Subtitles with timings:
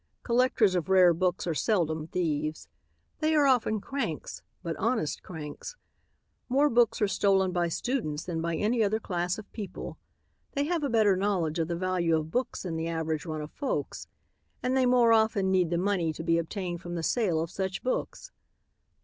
[0.23, 2.67] Collectors of rare books are seldom thieves.
[3.19, 5.75] They are often cranks, but honest cranks.
[6.49, 9.99] More books are stolen by students than by any other class of people.
[10.53, 13.51] They have a better knowledge of the value of books than the average run of
[13.51, 14.07] folks,
[14.63, 17.83] and they more often need the money to be obtained from the sale of such
[17.83, 18.31] books.